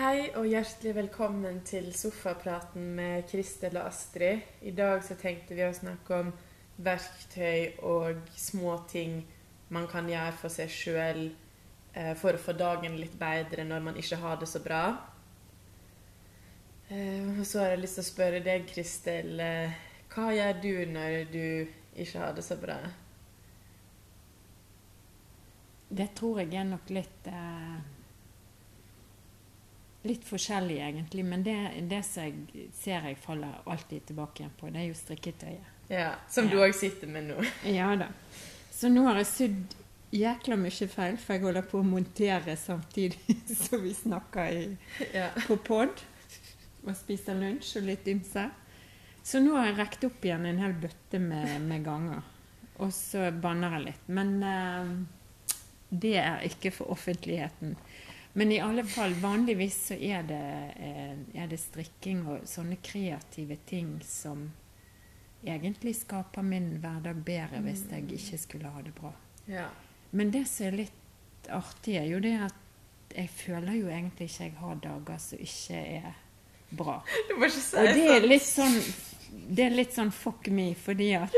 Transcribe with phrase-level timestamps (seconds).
[0.00, 4.46] Hei og hjertelig velkommen til sofapraten med Kristel og Astrid.
[4.64, 6.30] I dag så tenkte vi å snakke om
[6.80, 9.18] verktøy og små ting
[9.68, 14.00] man kan gjøre for seg sjøl eh, for å få dagen litt bedre når man
[14.00, 14.80] ikke har det så bra.
[16.88, 19.36] Eh, og så har jeg lyst til å spørre deg, Kristel.
[19.36, 19.78] Eh,
[20.16, 21.46] hva gjør du når du
[21.92, 22.80] ikke har det så bra?
[25.92, 27.34] Det tror jeg er nok litt
[30.02, 31.24] Litt forskjellig, egentlig.
[31.28, 31.56] Men det,
[31.90, 35.66] det jeg ser jeg faller alltid tilbake igjen på, det er jo strikketøyet.
[35.90, 36.66] Ja, Som du Ja.
[36.68, 37.42] òg sitter med nå.
[37.78, 38.06] Ja da.
[38.72, 39.74] Så nå har jeg sydd
[40.16, 43.36] jækla mye feil, for jeg holder på å montere samtidig
[43.66, 44.64] som vi snakker i,
[45.14, 45.28] Ja.
[45.46, 46.00] på pod
[46.86, 48.46] og spiser lunsj og litt ymse.
[49.22, 52.22] Så nå har jeg rekt opp igjen en hel bøtte med, med ganger.
[52.80, 54.06] Og så banner jeg litt.
[54.08, 54.94] Men uh,
[55.92, 57.74] det er ikke for offentligheten.
[58.32, 63.56] Men i alle fall, vanligvis så er det, eh, er det strikking og sånne kreative
[63.66, 64.44] ting som
[65.44, 69.12] egentlig skaper min hverdag bedre hvis jeg ikke skulle ha det bra.
[69.48, 69.68] ja.
[70.12, 74.44] Men det som er litt artig, er jo det at jeg føler jo egentlig ikke
[74.44, 76.16] jeg har dager som ikke er
[76.70, 76.96] bra.
[77.28, 78.28] Du må ikke si Og det er sånn.
[78.28, 78.76] litt sånn
[79.54, 81.30] Det er litt sånn fuck me, fordi at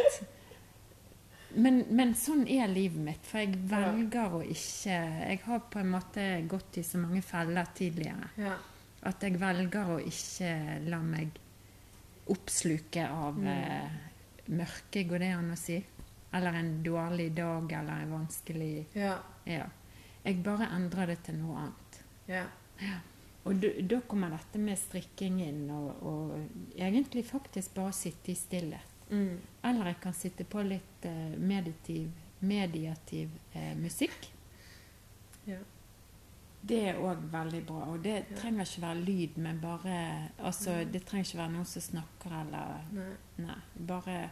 [1.57, 4.97] men, men sånn er livet mitt, for jeg velger å ikke
[5.31, 8.57] Jeg har på en måte gått i så mange feller tidligere Ja.
[9.03, 10.53] at jeg velger å ikke
[10.89, 11.31] la meg
[12.31, 13.47] oppsluke av Mm.
[13.47, 13.91] eh,
[14.49, 15.85] mørke, går det an å si?
[16.33, 19.19] Eller en dårlig dag, eller en vanskelig Ja.
[19.45, 19.67] Ja.
[20.25, 22.03] Jeg bare endrer det til noe annet.
[22.29, 22.45] ja.
[23.45, 28.35] Og da- da kommer dette med strikking inn, og, og egentlig faktisk bare sitte i
[28.35, 28.92] stillhet.
[29.13, 29.39] Mm.
[29.69, 32.11] Eller jeg kan sitte på litt eh, meditiv,
[32.41, 34.31] mediativ eh, musikk.
[35.45, 35.59] Ja.
[36.63, 37.85] Det er òg veldig bra.
[37.93, 38.37] Og det Ja.
[38.39, 40.93] trenger ikke være lyd, men bare Altså, Mm.
[40.93, 43.13] det trenger ikke være noen som snakker eller Nei.
[43.39, 43.57] Nei.
[43.87, 44.31] Bare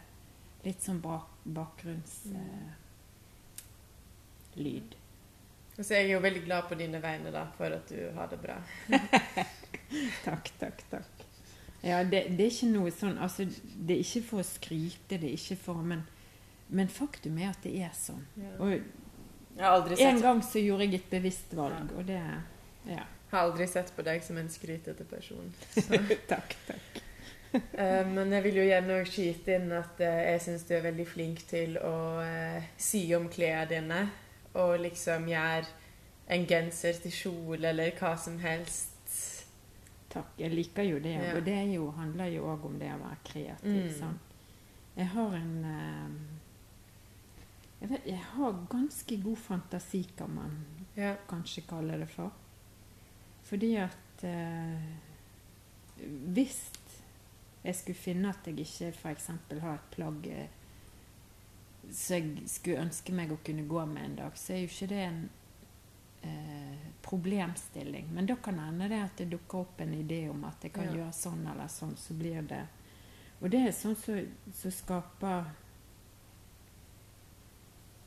[0.63, 2.33] litt sånn bak, bakgrunnslyd.
[2.35, 2.69] Mm.
[2.69, 2.73] Eh,
[4.55, 4.95] lyd.
[5.77, 8.27] Og så er jeg jo veldig glad på dine vegne da, for at du har
[8.27, 8.57] det bra.
[10.23, 11.23] Takk, takk, takk.
[11.83, 15.31] Ja, det, det er ikke noe sånn Altså, det er ikke for å skryte, det
[15.31, 16.03] er ikke for Men,
[16.69, 18.21] men faktum er at det er sånn.
[18.59, 22.21] Og Jeg har aldri, en gang så gjorde jeg et bevisst valg, og det
[22.87, 23.03] Ja.
[23.31, 25.49] har aldri sett på deg som en skrytete person.
[26.31, 27.01] takk, takk.
[27.53, 31.05] Eh, men jeg vil jo gjerne skyte inn at eh, jeg syns du er veldig
[31.09, 34.01] flink til å eh, sy om klærne dine.
[34.55, 35.67] Og liksom gjøre
[36.31, 38.90] en genser til kjole eller hva som helst.
[40.11, 40.33] Takk.
[40.37, 41.13] Jeg liker jo det.
[41.15, 41.35] Ja.
[41.37, 43.81] Og det jo, handler jo òg om det å være kreativ.
[43.87, 43.93] Mm.
[43.99, 44.19] Sånn.
[44.97, 46.15] Jeg har en eh,
[47.81, 50.57] jeg, vet, jeg har ganske god fantasi, kan man
[50.97, 51.15] Ja.
[51.29, 52.31] kanskje kalle det for.
[53.47, 54.83] Fordi at eh,
[56.33, 56.59] Hvis
[57.63, 59.27] jeg skulle finne at jeg ikke f.eks.
[59.61, 60.47] har et plagg eh,
[61.91, 64.87] som jeg skulle ønske meg å kunne gå med en dag, så er jo ikke
[64.91, 65.21] det en
[67.11, 68.07] problemstilling.
[68.15, 70.73] Men da kan det hende det at det dukker opp en idé om at jeg
[70.73, 70.93] kan Ja.
[71.01, 72.63] gjøre sånn eller sånn, så blir det
[73.41, 74.19] Og det er sånn som
[74.53, 75.45] som skaper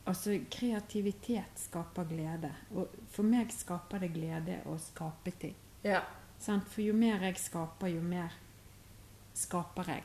[0.07, 2.51] Altså, kreativitet skaper glede.
[2.77, 5.55] Og for meg skaper det glede å skape ting.
[5.83, 6.03] ja.
[6.45, 6.67] Sant?
[6.69, 8.33] For jo mer jeg skaper, jo mer
[9.35, 10.03] skaper jeg.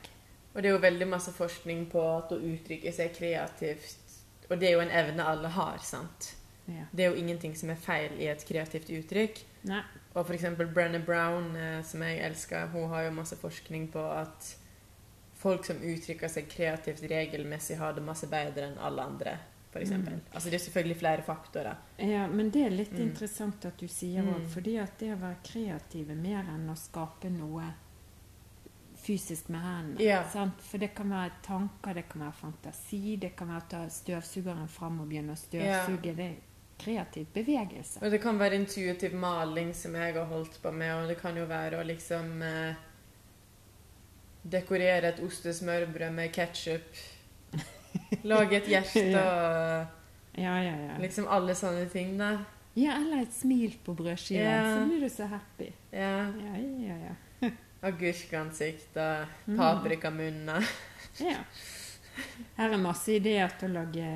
[0.54, 3.96] Og det er jo veldig masse forskning på at å uttrykke seg kreativt
[4.50, 6.34] Og det er jo en evne alle har, sant?
[6.70, 6.84] Ja.
[6.92, 9.42] Det er jo ingenting som er feil i et kreativt uttrykk.
[9.68, 9.82] Nei.
[10.14, 14.56] Og eksempel Brenna Brown, eh, som jeg elsker, hun har jo masse forskning på at
[15.40, 19.36] folk som uttrykker seg kreativt regelmessig, har det masse bedre enn alle andre,
[19.72, 20.14] for eksempel.
[20.18, 20.32] Mm.
[20.34, 21.76] Altså det er selvfølgelig flere faktorer.
[21.98, 23.00] Ja, men det er litt Mm.
[23.10, 24.48] interessant at du sier òg, Mm.
[24.48, 27.72] fordi at det å være kreativ er mer enn å skape noe
[28.96, 30.02] fysisk med hendene.
[30.02, 30.22] Ja.
[30.58, 34.68] For det kan være tanker, det kan være fantasi, det kan være å ta støvsugeren
[34.68, 36.16] fram og begynne å støvsuge.
[36.16, 36.36] Det er
[36.80, 38.00] kreativ bevegelse.
[38.02, 41.36] Og det kan være intuitiv maling, som jeg har holdt på med, og det kan
[41.36, 42.74] jo være å liksom eh,
[44.42, 47.00] dekorere et ostesmørbrød med ketsjup.
[48.30, 49.96] Lage et hjerte og
[50.38, 50.96] Ja, ja, ja.
[51.02, 52.36] liksom alle sånne ting, da.
[52.78, 54.60] Ja, eller et smil på brødskiva, Ja.
[54.76, 55.72] så blir du så happy.
[55.92, 56.30] Ja.
[56.30, 56.54] Ja,
[56.86, 57.50] ja, ja.
[57.88, 59.56] Agurkansikt og Mm.
[59.58, 60.68] paprikamunner.
[61.18, 61.40] ja.
[62.56, 64.06] Her er masse ideer til å lage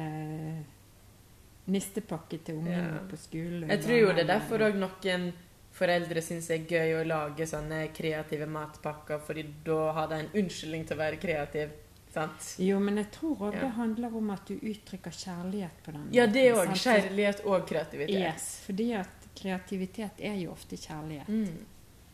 [1.67, 2.99] nistepakke til ungene Ja.
[3.09, 3.69] på skolen.
[3.69, 5.33] Jeg tror jo det er derfor òg noen
[5.73, 10.29] foreldre syns det er gøy å lage sånne kreative matpakker, fordi da har de en
[10.35, 11.71] unnskyldning til å være kreativ.
[12.15, 12.55] Sant?
[12.59, 13.61] Jo, men jeg tror òg Ja.
[13.61, 16.69] det handler om at du uttrykker kjærlighet på den Ja, det òg.
[16.77, 18.11] Kjærlighet og kreativitet.
[18.35, 21.29] Yes, fordi at kreativitet er jo ofte kjærlighet.
[21.29, 21.65] Mm.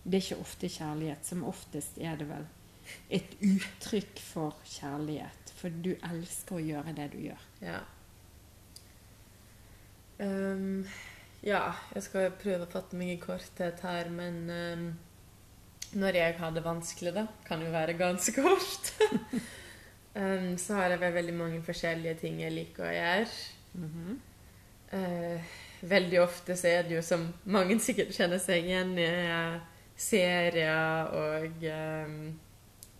[0.09, 1.25] Det er ikke ofte kjærlighet.
[1.25, 2.47] Som oftest er det vel
[3.11, 5.51] et uttrykk for kjærlighet.
[5.57, 7.39] For du elsker å gjøre det du gjør.
[7.61, 7.81] Ja.
[10.21, 10.85] Ehm,
[11.41, 11.63] ja,
[11.95, 14.83] jeg skal prøve å fatte meg i korthet her, men um,
[15.97, 18.91] når jeg har det vanskelig, da, kan jo være ganske kort,
[20.15, 23.41] um, så har jeg veldig mange forskjellige ting jeg liker å gjøre.
[23.73, 24.21] Mm -hmm.
[24.93, 25.41] uh,
[25.81, 29.61] veldig ofte så er det jo, som mange sikkert kjenner seg igjen i,
[29.97, 32.41] serier og um,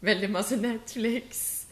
[0.01, 1.67] veldig masse Netflix.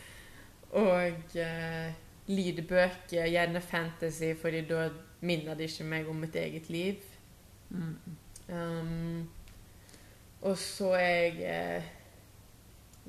[0.71, 1.93] Og uh,
[2.29, 4.89] lydbøker, gjerne fantasy, fordi da
[5.21, 7.03] minner det ikke meg om mitt eget liv.
[7.71, 7.95] Mm.
[8.49, 9.29] Um,
[10.41, 11.89] og så er jeg eh,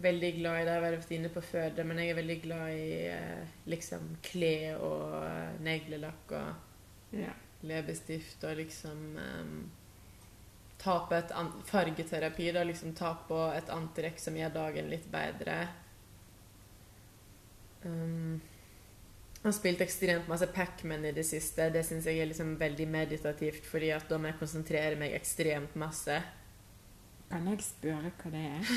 [0.01, 2.37] veldig glad i det jeg har vært inne på før, det, men jeg er veldig
[2.41, 7.35] glad i eh, liksom klær og eh, neglelakk og yeah.
[7.69, 9.59] leppestift og liksom um,
[10.79, 11.33] ta på et
[11.67, 15.59] fargeterapi, da, liksom ta på et antrekk som gjør dagen litt bedre.
[17.83, 18.39] Um,
[19.43, 21.69] har spilt ekstremt masse Pac-Man i det siste.
[21.71, 25.77] Det syns jeg er liksom veldig meditativt, fordi at da må jeg konsentrere meg ekstremt
[25.79, 26.17] masse.
[27.29, 28.69] Kan jeg spørre hva det er?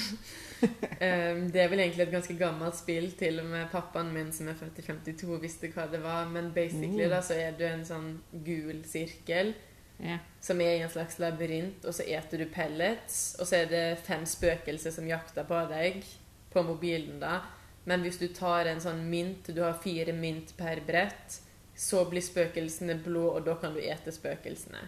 [0.62, 3.08] Um, det er vel egentlig et ganske gammelt spill.
[3.18, 6.28] Til og med pappaen min, som er født i 52, visste hva det var.
[6.30, 7.12] Men basically mm.
[7.14, 8.10] da, så er du en sånn
[8.44, 9.54] gul sirkel
[9.98, 10.20] yeah.
[10.40, 13.22] som er i en slags labyrint, og så eter du pellets.
[13.40, 16.04] Og så er det fem spøkelser som jakter på deg
[16.52, 17.40] på mobilen, da.
[17.84, 21.40] Men hvis du tar en sånn mynt, du har fire mynt per brett,
[21.75, 24.82] så blir spøkelsene blå, og da kan du ete spøkelsene.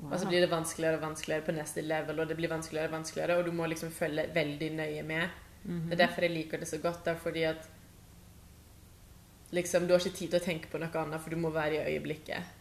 [0.00, 0.12] Wow.
[0.14, 2.96] Og så blir det vanskeligere og vanskeligere på neste level, og det blir vanskeligere og
[2.96, 5.42] vanskeligere, og du må liksom følge veldig nøye med.
[5.64, 5.90] Mhm.
[5.90, 7.68] Det er derfor jeg liker det så godt, da, fordi at
[9.50, 11.82] liksom, du har ikke tid til å tenke på noe annet, for du må være
[11.82, 12.56] i øyeblikket.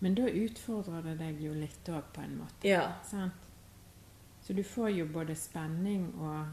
[0.00, 2.66] Men da utfordrer det deg jo litt òg, på en måte.
[2.66, 2.86] Ja.
[3.04, 3.46] Sant?
[4.40, 6.48] Så du får jo både spenning og,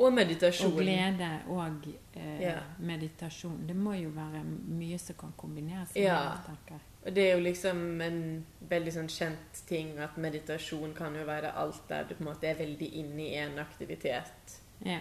[0.00, 1.84] Og og glede og
[2.16, 2.54] eh, Ja.
[2.78, 3.66] meditasjon.
[3.68, 5.94] Det må jo være mye som kan kombineres.
[5.94, 6.32] med Ja.
[6.68, 6.78] det.
[7.06, 11.52] Og det er jo liksom en veldig sånn kjent ting at meditasjon kan jo være
[11.56, 14.60] alt der du på en måte er veldig inne i en aktivitet.
[14.84, 15.00] Ja.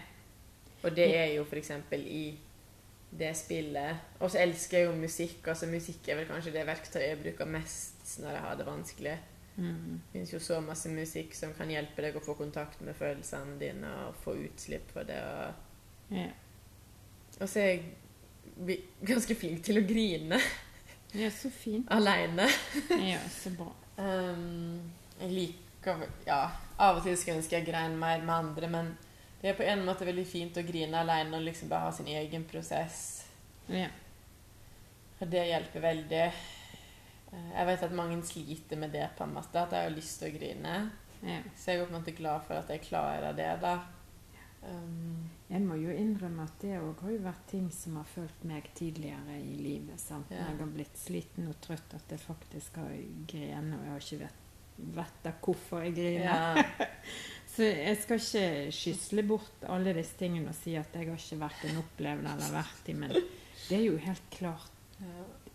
[0.83, 1.71] Og det er jo f.eks.
[1.91, 2.37] i
[3.19, 3.95] det spillet.
[4.19, 5.47] Og så elsker jeg jo musikk.
[5.47, 9.17] altså Musikk er vel kanskje det verktøyet jeg bruker mest når jeg har det vanskelig.
[9.59, 10.01] Mhm.
[10.05, 13.57] Det finnes jo så masse musikk som kan hjelpe deg å få kontakt med følelsene
[13.59, 15.19] dine og få utslipp for det.
[15.19, 16.29] Og, ja.
[17.39, 20.39] og så er jeg ganske flink til å grine
[21.11, 21.91] ja, så fint.
[21.91, 22.47] aleine.
[23.11, 23.71] Ja, så bra.
[23.99, 28.67] Um, jeg liker Ja, av og til skulle jeg ønske jeg grein mer med andre,
[28.71, 28.89] men
[29.41, 32.07] det er på en måte veldig fint å grine alene og liksom bare ha sin
[32.11, 33.25] egen prosess.
[33.71, 33.87] Ja.
[35.19, 36.25] Og det hjelper veldig.
[37.33, 40.19] Eh, Jeg vet at mange sliter med det, på en måte, at jeg har lyst
[40.19, 40.75] til å grine.
[41.23, 41.39] ja.
[41.55, 43.77] Så jeg er på en måte glad for at jeg klarer det, da.
[44.61, 48.43] Um, Jeg må jo innrømme at det òg har jo vært ting som har fulgt
[48.45, 49.99] meg tidligere i livet.
[50.01, 50.29] Sant?
[50.31, 50.43] Ja.
[50.43, 52.91] Når jeg har blitt sliten og trøtt, at jeg faktisk har
[53.31, 54.45] grene, og jeg har ikke vet,
[54.99, 56.25] av da hvorfor jeg griner.
[56.25, 56.87] ja.
[57.55, 61.39] Så jeg skal ikke skysle bort alle disse tingene og si at jeg har ikke
[61.41, 64.69] vært en opplevd eller vært i, men det er jo helt klart.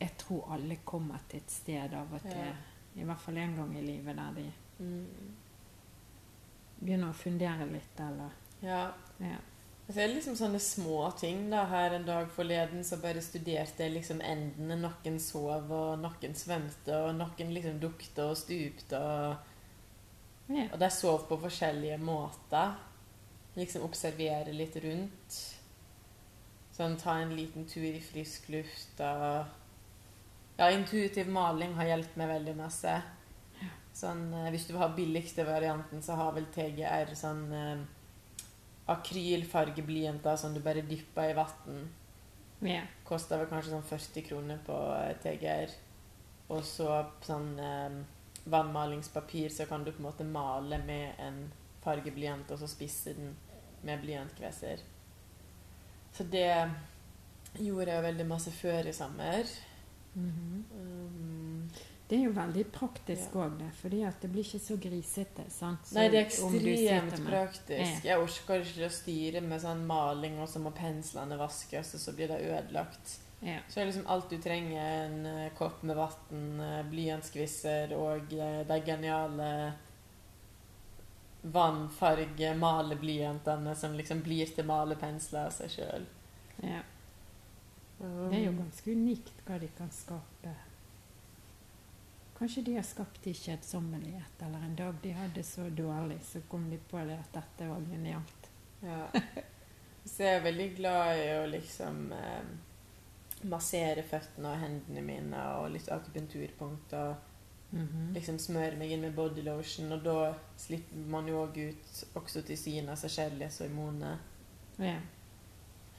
[0.04, 2.52] Jeg tror alle kommer til et sted av og til, Ja.
[3.00, 4.44] i hvert fall en gang i livet, der de
[4.78, 5.34] Mm.
[6.84, 8.30] begynner å fundere litt, eller
[8.62, 8.92] ja.
[9.20, 9.36] Ja.
[9.86, 11.50] Altså, det er liksom sånne små ting.
[11.50, 11.64] da.
[11.68, 14.78] Her en dag forleden så bare studerte jeg liksom endene.
[14.80, 18.96] Noen sov, og noen svømte, og noen liksom dukte og stupte.
[18.96, 19.36] Og,
[20.56, 20.68] ja.
[20.72, 22.78] og de sov på forskjellige måter.
[23.56, 25.36] Liksom observere litt rundt.
[26.74, 29.44] Sånn ta en liten tur i frisk luft og
[30.56, 32.94] Ja, intuitiv maling har hjulpet meg veldig masse.
[33.94, 37.82] Sånn, eh, hvis du vil ha billigste varianten, så har vel TGR sånn eh,
[38.94, 41.88] akrylfargeblyanter som du bare dypper i vann.
[42.60, 42.82] ja.
[43.04, 45.74] Koster vel kanskje sånn 40 kroner på eh, TGR.
[46.54, 46.88] Og så
[47.24, 47.98] sånn eh,
[48.44, 51.44] vannmalingspapir, så kan du på en måte male med en
[51.84, 53.34] fargeblyant, og så spisse den
[53.84, 54.82] med blyantkveser.
[56.14, 56.70] Så det
[57.58, 59.48] gjorde jeg veldig masse før i sommer.
[60.14, 60.64] Mhm.
[60.72, 61.70] Um,
[62.08, 63.40] Det er jo veldig praktisk Ja.
[63.40, 63.72] òg, det.
[63.74, 65.44] for det blir ikke så grisete.
[65.48, 65.86] sant?
[65.86, 68.04] Så Nei, det er ekstremt praktisk.
[68.04, 72.12] Jeg orker ikke å styre med sånn maling, og så må penslene vaskes, og så
[72.14, 73.18] blir det ødelagt.
[73.42, 73.58] Ja.
[73.68, 78.64] Så er liksom alt du trenger, en eh, kopp med vann, uh, blyantskvisser og eh,
[78.64, 79.74] de geniale
[81.44, 86.06] vannfarge-maleblyantene som liksom blir til malepensler av seg sjøl.
[86.62, 86.80] ja.
[88.30, 90.54] Det er jo ganske unikt hva de kan skape.
[92.38, 96.66] Kanskje de har skapt i kjedsommelighet, eller en dag de hadde så dårlig, så kom
[96.70, 98.48] de på det at dette var genialt.
[98.82, 99.06] Ja.
[100.04, 102.48] Så jeg er veldig glad i å liksom eh,
[103.48, 107.14] massere føttene og hendene mine og litt akupunkturpunkt og
[107.74, 108.12] -hmm.
[108.14, 113.10] liksom smøre meg inn med bodylotion, og da slipper man jo òg ut oksytocin, altså
[113.12, 114.32] kjærlighetshormonet.
[114.78, 114.96] Ja.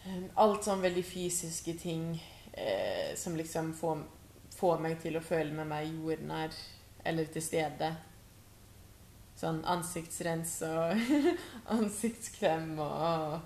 [0.05, 2.09] Eh, Alt sånn veldig fysiske ting
[2.53, 4.03] eh, som liksom får,
[4.55, 6.59] får meg til å føle meg mer jordnær
[7.05, 7.91] eller til stede.
[9.35, 11.01] Sånn ansiktsrens og
[11.75, 13.39] ansiktskrem og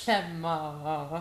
[0.00, 1.18] klemmer og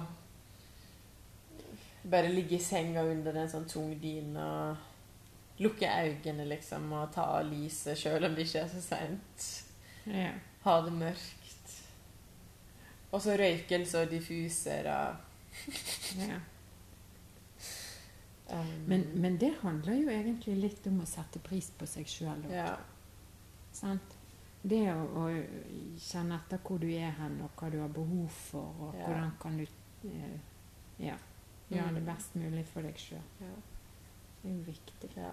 [2.05, 7.23] Bare ligge i senga under en sånn tung dyne og lukke øynene, liksom, og ta
[7.39, 9.45] av lyset sjøl om det ikke er så seint
[10.05, 10.29] ja.
[10.67, 11.44] ha det mørkt.
[13.11, 15.15] Og så røykelse og diffuser og
[16.19, 16.39] ja.
[18.49, 22.43] um, Men, men det handler jo egentlig litt om å sette pris på seg sjøl.
[22.51, 22.75] Ja.
[23.75, 24.17] Sant?
[24.65, 25.25] Det å, å
[26.01, 29.05] kjenne etter hvor du er hen, og hva du har behov for, og Ja.
[29.05, 29.65] hvordan kan du
[30.09, 30.39] eh,
[31.05, 31.17] ja,
[31.69, 32.05] gjøre det Mm.
[32.09, 33.21] best mulig for deg sjøl.
[33.41, 33.55] ja.
[34.41, 35.09] Det er jo viktig.
[35.17, 35.31] ja.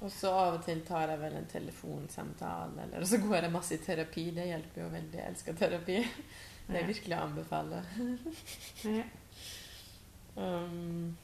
[0.00, 3.52] Og så av og til tar jeg vel en telefonsamtale, eller og så går jeg
[3.52, 4.30] masse i terapi.
[4.30, 5.18] Det hjelper jo veldig.
[5.18, 5.96] Jeg elsker terapi.
[6.68, 7.82] Det er virkelig å anbefale.
[8.84, 9.06] Ja.
[10.38, 11.16] Um,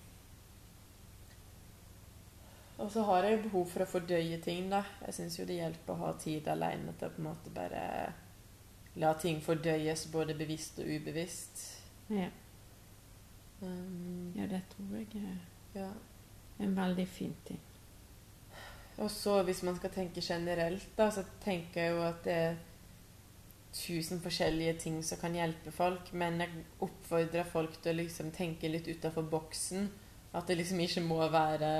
[2.79, 4.81] og så har jeg behov for å fordøye ting, da.
[5.07, 7.85] Jeg syns jo det hjelper å ha tid alene til å på en måte bare
[8.99, 11.63] la ting fordøyes, både bevisst og ubevisst.
[12.11, 12.27] Ja.
[13.63, 15.93] Um, ja, det tror jeg er ja.
[16.59, 17.63] en veldig fin ting.
[18.99, 22.59] Og så hvis man skal tenke generelt, da, så tenker jeg jo at det er
[23.75, 28.71] tusen forskjellige ting som kan hjelpe folk, men jeg oppfordrer folk til å liksom tenke
[28.71, 29.89] litt utafor boksen.
[30.35, 31.71] At det liksom ikke må være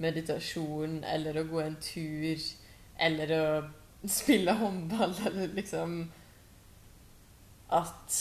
[0.00, 2.44] meditasjon eller å gå en tur
[3.04, 3.44] eller å
[4.10, 6.04] spille håndball eller liksom
[7.74, 8.16] At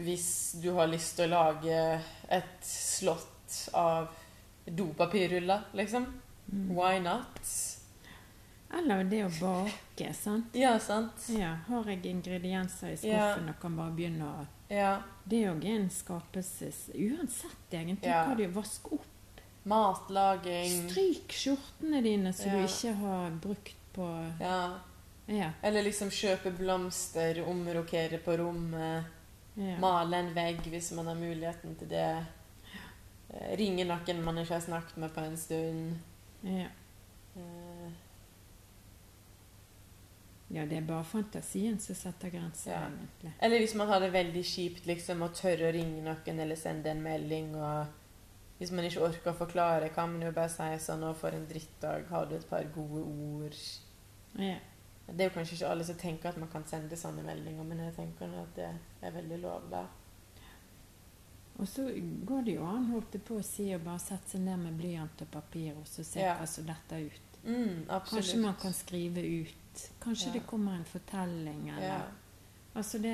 [0.00, 0.30] hvis
[0.62, 1.80] du har lyst til å lage
[2.34, 4.08] et slott av
[4.64, 6.08] dopapirruller, liksom
[6.52, 6.74] Mm.
[6.74, 7.77] Why not?
[8.70, 10.54] Eller det å bake, sant.
[10.54, 11.24] Ja, sant?
[11.32, 13.30] Ja, har jeg ingredienser i Ja.
[13.34, 15.02] skuffen og kan bare begynne å Ja.
[15.24, 16.90] Det er jo en skapelses...
[16.94, 18.26] Uansett, egentlig, Ja.
[18.26, 19.06] hva du vasker opp.
[19.64, 20.88] Matlaging.
[20.90, 22.56] Stryk skjortene dine som Ja.
[22.56, 24.78] du ikke har brukt på Ja.
[25.26, 25.50] Ja.
[25.62, 29.04] Eller liksom kjøpe blomster, omrokere på rommet.
[29.56, 29.76] ja.
[29.78, 32.26] Male en vegg hvis man har muligheten til det.
[33.34, 35.98] Eh, Ringe noen man ikke har snakket med på en stund.
[36.44, 36.66] ja.
[40.50, 42.86] Ja, det er bare fantasien som setter grenser, Ja.
[42.88, 43.32] egentlig.
[43.40, 46.86] Eller hvis man har det veldig kjipt, liksom, å tørre å ringe noen eller sende
[46.90, 47.54] en melding.
[47.56, 47.86] og
[48.58, 51.46] Hvis man ikke orker å forklare, kan man jo bare si sånn 'Å, for en
[51.46, 52.06] drittdag.
[52.08, 53.78] Har du et par gode ord?'
[54.38, 54.56] Ja.
[55.06, 57.78] Det er jo kanskje ikke alle som tenker at man kan sende sånne meldinger, men
[57.78, 58.68] jeg tenker at det
[59.02, 59.86] er veldig lov, da.
[61.58, 61.82] Og så
[62.26, 64.76] går det jo an, holdt jeg på å si, å bare sette seg ned med
[64.78, 66.36] blyant og papir og så se Ja.
[66.38, 67.20] hva som detter ut.
[67.44, 68.24] Mm, absolutt.
[68.24, 69.54] Kanskje man kan skrive ut.
[70.00, 70.32] Kanskje Ja.
[70.32, 72.00] det kommer en fortelling, eller ja.
[72.74, 73.12] Altså det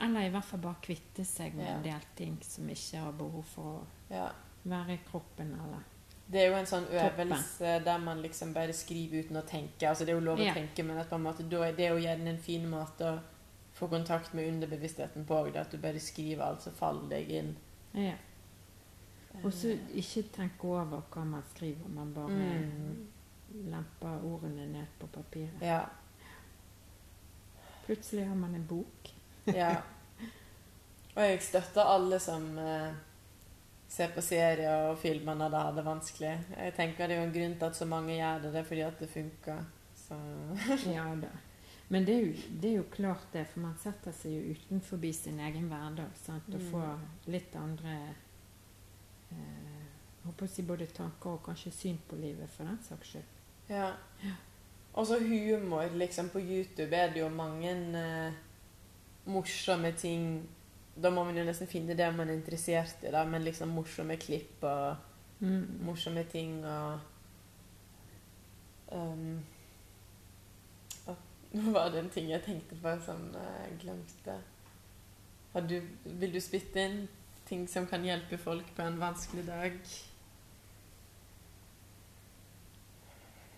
[0.00, 3.44] Eller i hvert fall bare kvitte seg med en del ting som ikke har behov
[3.44, 4.28] for å ja.
[4.64, 5.82] være i kroppen, eller
[6.30, 7.28] Det er jo en sånn Toppen.
[7.32, 9.88] øvelse der man liksom bare skriver uten å tenke.
[9.88, 11.88] Altså Det er jo lov å tenke, men at på en måte, da er det
[11.88, 13.18] jo gjerne en fin måte å
[13.74, 15.56] få kontakt med underbevisstheten på òg.
[15.56, 17.56] At du bare skriver alt som faller deg inn.
[17.94, 18.12] Ja.
[19.42, 23.06] Og så ikke tenke over hva man skriver, man bare Mm.
[23.54, 25.62] Lemper ordene ned på papiret.
[25.62, 25.82] Ja.
[27.86, 29.14] Plutselig har man en bok.
[29.44, 29.76] ja.
[31.18, 32.92] Og jeg støtter alle som eh,
[33.90, 36.34] ser på serier og filmer når de har det vanskelig.
[36.54, 38.52] Jeg tenker Det er jo en grunn til at så mange gjør det.
[38.54, 39.64] Det er fordi at det funker.
[39.98, 40.18] Så
[40.94, 41.32] Ja da.
[41.88, 45.00] Men det er, jo, det er jo klart det, for man setter seg jo utenfor
[45.16, 46.44] sin egen hverdag sant?
[46.52, 46.70] og Mm.
[46.70, 47.94] får litt andre
[49.32, 49.88] eh,
[50.26, 53.37] håper å si både tanker og kanskje syn på livet, for den saks skyld.
[53.68, 53.92] Ja.
[54.92, 55.88] Og så humor.
[55.94, 58.32] liksom På YouTube er det jo mange eh,
[59.24, 60.48] morsomme ting
[60.96, 64.16] Da må man jo nesten finne det man er interessert i, da, men liksom morsomme
[64.16, 64.96] klipp og
[65.40, 65.78] Mm.
[65.86, 66.98] morsomme ting og
[68.92, 69.44] um,
[71.52, 74.34] Nå var det en ting jeg tenkte på som jeg glemte.
[75.52, 76.98] Har du, vil du spytte inn
[77.48, 79.78] ting som kan hjelpe folk på en vanskelig dag?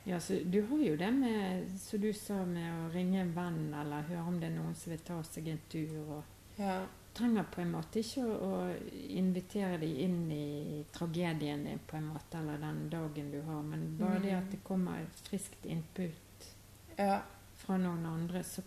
[0.04, 3.74] Ja, så Du har jo det med, som du sa, med å ringe en venn
[3.74, 5.98] eller høre om det er noen som vil ta seg en tur.
[6.08, 6.22] Og,
[6.58, 6.86] Ja.
[7.14, 8.76] trenger på en måte ikke å,
[9.08, 13.96] invitere dem inn i tragedien din på en måte, eller den dagen du har, men
[13.98, 14.38] bare det Mm.
[14.38, 16.54] at det kommer et friskt input
[16.98, 17.20] Ja.
[17.56, 18.62] fra noen andre, så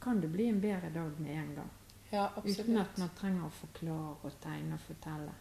[0.00, 1.70] kan det bli en bedre dag med en gang.
[2.10, 5.32] Ja, Uten at man trenger å forklare og tegne og fortelle.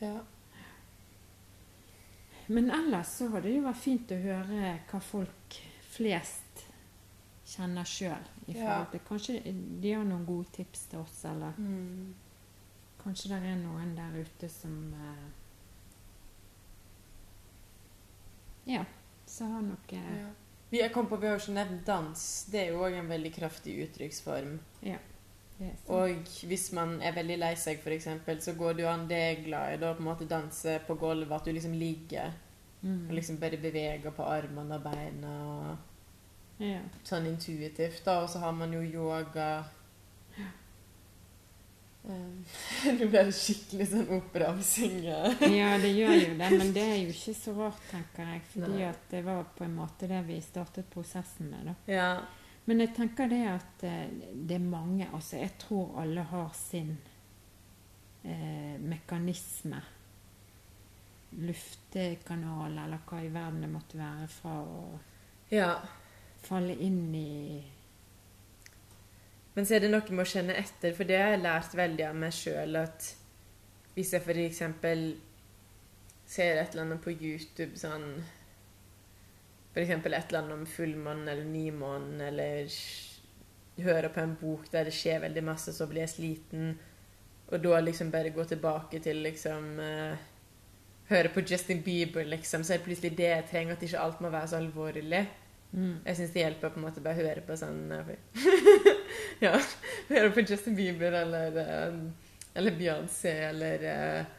[0.00, 0.20] Ja.
[2.50, 5.58] Men ellers så har det jo vært fint å høre hva folk
[5.92, 6.64] flest
[7.50, 8.26] kjenner sjøl.
[8.50, 8.80] Ja.
[9.06, 9.36] Kanskje
[9.82, 12.14] de har noen gode tips til oss, eller Mm.
[13.04, 15.28] kanskje det er noen der ute som eh,
[18.74, 18.84] Ja,
[19.26, 20.28] så har noe Ja.
[20.70, 22.20] Vi, på, vi har jo ikke nevnt dans.
[22.50, 24.58] Det er jo òg en veldig kraftig uttrykksform.
[24.82, 24.98] det
[25.68, 25.90] sant.
[25.92, 28.08] Og hvis man er veldig lei seg, f.eks.,
[28.44, 30.96] så går det jo an det er glad i, da på en måte danse på
[31.00, 32.32] gulvet, at du liksom ligger
[32.82, 33.08] mm.
[33.08, 36.80] og liksom bare beveger på armene og beina og ja.
[37.04, 38.22] sånn intuitivt, da.
[38.24, 39.50] Og så har man jo yoga
[42.00, 42.44] Um,
[42.96, 45.02] Nå ble det skikkelig sånn oppramsing.
[45.04, 48.44] ja, det gjør jo det, men det er jo ikke så rart, tenker jeg.
[48.54, 48.86] Fordi Nei.
[48.88, 51.68] at det var på en måte det vi startet prosessen med.
[51.68, 51.74] da.
[51.92, 52.10] Ja.
[52.70, 54.10] Men jeg tenker det at eh,
[54.46, 56.92] det er mange Altså, jeg tror alle har sin
[58.22, 59.80] eh, mekanisme.
[61.42, 64.84] Luftekanal, eller hva i verden det måtte være, fra å
[65.50, 65.72] ja.
[66.46, 67.60] falle inn i
[69.56, 72.06] Men så er det noe med å kjenne etter, for det har jeg lært veldig
[72.06, 73.12] av meg sjøl, at
[73.96, 74.62] hvis jeg f.eks.
[76.30, 78.12] ser et eller annet på YouTube sånn
[79.70, 79.90] F.eks.
[79.90, 82.70] et eller annet om fullmånen eller nymånen, eller
[83.80, 86.72] hører på en bok der det skjer veldig masse, så blir jeg sliten,
[87.50, 90.26] og da liksom bare gå tilbake til liksom uh,
[91.10, 94.20] Høre på Justin Bieber, liksom, så er det plutselig det jeg trenger, at ikke alt
[94.22, 95.24] må være så alvorlig.
[95.72, 95.96] mm.
[96.06, 98.12] Jeg syns det hjelper på en måte bare å høre på sånn eh,
[99.46, 99.56] Ja,
[100.08, 101.98] høre på Justin Bieber eller, eh,
[102.54, 104.36] eller Beyoncé eller uh,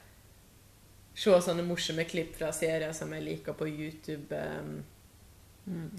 [1.12, 4.32] Se sånne morsomme klipp fra serier som jeg liker på YouTube.
[4.32, 5.01] eh,
[5.66, 5.90] Mm.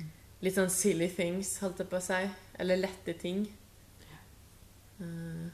[0.42, 2.22] litt sånn silly things, holdt jeg på å si.
[2.60, 3.44] Eller lette ting.
[5.00, 5.50] Uh.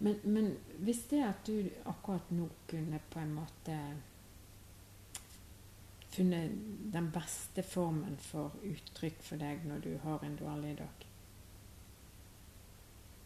[0.00, 3.76] Men, men hvis det at du akkurat nå kunne på en måte
[6.10, 6.54] funnet
[6.94, 11.04] den beste formen for uttrykk for deg når du har en dårlig dag,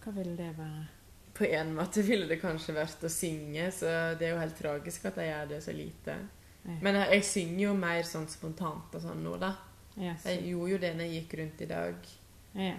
[0.02, 1.03] hva ville det være?
[1.34, 5.08] På en måte ville det kanskje vært å synge, så det er jo helt tragisk
[5.10, 6.16] at jeg gjør det så lite.
[6.64, 6.76] Ja.
[6.80, 9.50] Men jeg, jeg synger jo mer sånn spontant og sånn nå, da.
[9.98, 12.12] Ja, så, Jeg gjorde jo det når jeg gikk rundt i dag.
[12.58, 12.74] ja.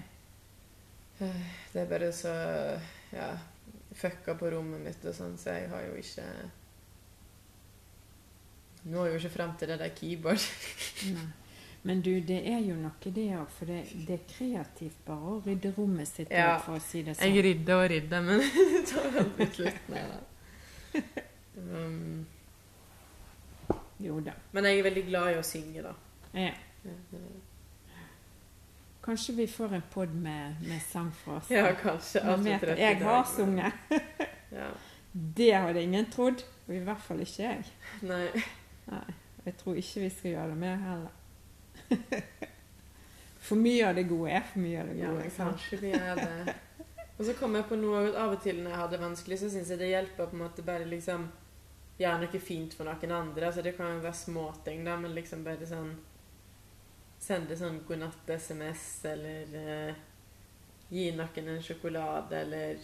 [1.72, 2.32] Det er bare så
[3.16, 3.30] ja,
[3.96, 6.26] fucka på rommet mitt og sånn, så jeg har jo ikke
[8.86, 10.44] Nå er jeg jo ikke fram til det der keyboard.
[11.16, 11.26] Nei.
[11.86, 15.42] Men du, det er jo noe det òg, for det, det er kreativt bare å
[15.46, 16.56] rydde rommet sitt Ja.
[16.58, 17.30] for å si det sånn.
[17.36, 18.40] Jeg rydder og rydder, men
[18.74, 19.92] det tar aldri slutt.
[19.94, 20.18] Nei da.
[21.62, 22.26] Um,
[24.06, 24.34] Jo da.
[24.52, 25.94] men jeg er veldig glad i å synge, da.
[26.34, 26.52] Ja.
[29.06, 31.52] Kanskje vi får en pod med, med sang fra oss.
[31.54, 32.24] Ja, kanskje.
[32.42, 33.74] Vet jeg har sunget.
[34.52, 34.72] Ja.
[35.38, 36.42] Det hadde ingen trodd.
[36.68, 37.62] Og i hvert fall ikke jeg.
[38.04, 38.26] Nei.
[38.90, 39.04] Nei,
[39.46, 41.14] jeg tror ikke vi skal gjøre det mer heller.
[43.46, 45.26] For mye av det gode er for mye av det gode.
[45.26, 46.56] Ja, kanskje vi er det.
[47.18, 49.38] Og så kom jeg på noe at av og til når jeg har det vanskelig,
[49.40, 51.28] så syns jeg det hjelper på en måte bare liksom
[52.00, 53.48] gjøre noe fint for noen andre.
[53.48, 55.96] Altså det kan jo være småting, da, men liksom bare sånn
[57.26, 60.02] Sende sånn godnatt-SMS, eller eh,
[60.92, 62.82] gi noen en sjokolade, eller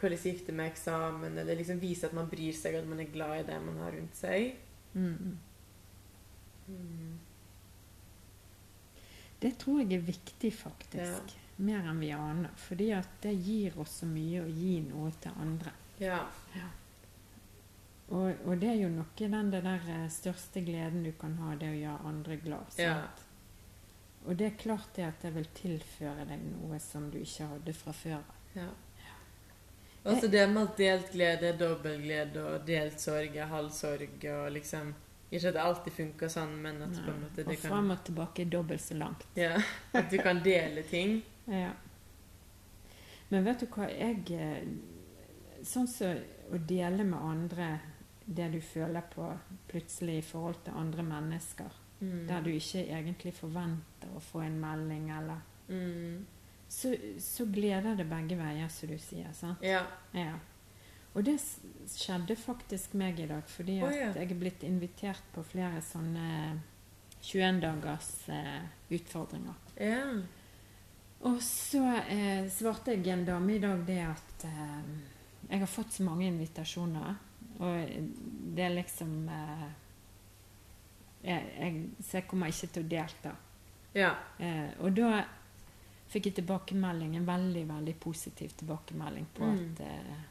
[0.00, 3.42] hvordan det med eksamen, eller liksom vise at man bryr seg, at man er glad
[3.42, 4.56] i det man har rundt seg.
[4.96, 5.36] Mm.
[6.72, 7.12] Mm.
[9.38, 11.36] Det tror jeg er viktig, faktisk.
[11.36, 11.42] Ja.
[11.66, 12.52] Mer enn vi aner.
[12.60, 15.72] Fordi at det gir oss så mye å gi noe til andre.
[16.00, 16.22] Ja.
[18.08, 21.72] Og, og det er jo noe den der eh, største gleden du kan ha, det
[21.72, 22.74] å gjøre andre glad.
[22.76, 22.82] Sant?
[22.86, 23.24] Ja.
[24.26, 27.74] Og det er klart det at det vil tilføre deg noe som du ikke hadde
[27.76, 28.34] fra før.
[28.56, 28.70] Ja.
[30.06, 34.22] Altså det med at delt glede er dobbel glede, og delt sorg er halv sorg,
[34.30, 34.92] og liksom
[35.30, 37.96] Ikke at det alltid funker sånn, men at på en måte og det fram kan
[37.96, 39.24] og tilbake er dobbelt så langt.
[39.34, 39.56] ja,
[39.92, 41.22] At du kan dele ting.
[41.46, 41.72] Ja.
[43.28, 44.64] Men vet du hva, jeg eh,
[45.66, 46.18] Sånn som
[46.54, 47.68] å dele med andre
[48.26, 49.28] det du føler på
[49.70, 52.26] plutselig i forhold til andre mennesker, Mm.
[52.28, 56.26] der du ikke egentlig forventer å få en melding, eller mm.
[56.68, 59.30] så, så gleder det begge veier, som du sier.
[59.32, 59.62] sant?
[59.64, 59.80] Ja.
[60.12, 60.34] Ja.
[61.16, 61.38] Og det
[61.88, 64.08] skjedde faktisk meg i dag, fordi at ja.
[64.18, 66.58] jeg er blitt invitert på flere sånne
[67.24, 69.56] 21 dagers eh, utfordringer.
[69.80, 70.02] Ja.
[71.26, 74.92] Og så eh, svarte jeg en dame i dag det at eh,
[75.48, 77.16] jeg har fått så mange invitasjoner,
[77.56, 77.96] og
[78.52, 79.66] det er liksom eh,
[81.24, 83.34] jeg, jeg, Så jeg kommer ikke til å delta.
[83.96, 84.12] Ja.
[84.36, 85.24] Eh, og da
[86.12, 89.56] fikk jeg tilbakemelding, en veldig, veldig positiv tilbakemelding på Mm.
[89.56, 90.24] at eh,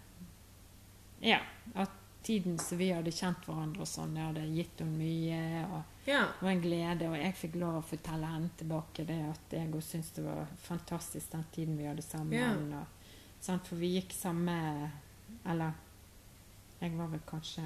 [1.25, 1.39] Ja,
[1.75, 1.91] at
[2.25, 5.65] tiden som vi hadde kjent hverandre og sånn, det hadde gitt henne mye.
[5.71, 6.27] og Ja.
[6.41, 9.81] var en glede, og jeg fikk lov å fortelle henne tilbake det at jeg òg
[9.83, 12.73] syntes det var fantastisk den tiden vi hadde sammen.
[12.73, 12.85] Og,
[13.41, 13.67] sant?
[13.67, 14.91] For vi gikk samme
[15.45, 15.73] Eller
[16.81, 17.63] jeg var vel kanskje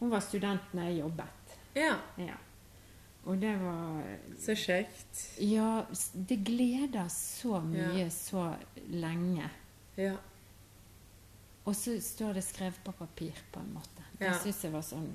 [0.00, 1.56] Hun var student når jeg jobbet.
[1.74, 1.96] ja.
[2.18, 2.34] Ja.
[3.26, 4.04] Og det var
[4.38, 5.38] Så kjekt.
[5.40, 8.08] Ja, det gleder så mye Ja.
[8.10, 8.54] så
[8.88, 9.50] lenge.
[9.96, 10.16] Ja.
[11.66, 14.02] Og så står det skrevet på papir, på en måte.
[14.18, 14.32] Det Ja.
[14.38, 15.08] syns jeg var sånn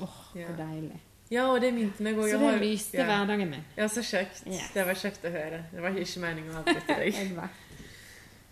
[0.00, 0.46] åh, Ja.
[0.46, 1.00] hvor deilig.
[1.30, 2.30] ja, og det minte meg òg.
[2.30, 3.04] Så det lyste ja.
[3.06, 3.64] hverdagen min.
[3.76, 4.42] Ja, så kjekt.
[4.46, 4.70] Yes.
[4.74, 5.64] Det var kjekt å høre.
[5.72, 7.14] Det var ikke meningen å avbryte deg.
[7.14, 7.48] Jeg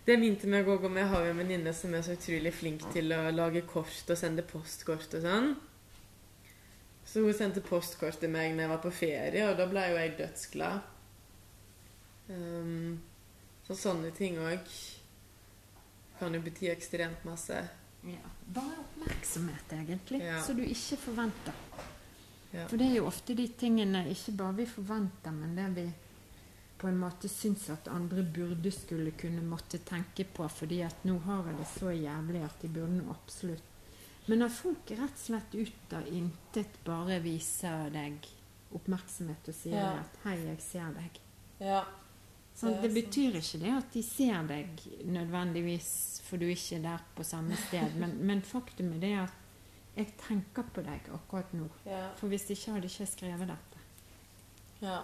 [0.07, 3.13] Det minte meg òg om jeg har en venninne som er så utrolig flink til
[3.13, 5.55] å lage kort og sende postkort og sånn.
[7.07, 9.97] Så hun sendte postkort til meg når jeg var på ferie, og da ble jo
[9.97, 10.81] jeg dødsglad.
[12.29, 13.01] Um,
[13.67, 14.59] så sånne ting òg
[16.25, 17.59] kan jo bety ekstremt masse.
[18.05, 18.31] Ja.
[18.47, 20.41] Bare oppmerksomhet, egentlig, Ja.
[20.43, 21.53] så du ikke forventer.
[22.53, 22.67] Ja.
[22.69, 25.93] For det er jo ofte de tingene ikke bare vi forventer, men det vi
[26.79, 31.19] på en måte syns at andre burde skulle kunne måtte tenke på, fordi at nå
[31.25, 33.63] har jeg det så jævlig at de burde nå absolutt
[34.27, 38.15] Men når folk rett og slett ut av intet bare viser deg
[38.73, 39.99] oppmerksomhet og sier Ja.
[40.01, 41.21] at 'hei, jeg ser deg',
[41.61, 41.85] Ja.
[42.55, 45.89] Sånn, Det betyr ikke det at de ser deg nødvendigvis
[46.25, 49.41] for du ikke er der på samme sted, men, men faktum er det at
[49.97, 51.67] jeg tenker på deg akkurat nå.
[51.87, 52.09] Ja.
[52.19, 53.85] For hvis ikke hadde ikke jeg skrevet dette.
[54.83, 55.03] ja.